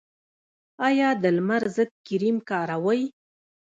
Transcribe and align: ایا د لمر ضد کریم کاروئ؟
ایا 0.87 1.09
د 1.21 1.23
لمر 1.35 1.63
ضد 1.75 1.91
کریم 2.07 2.37
کاروئ؟ 2.49 3.01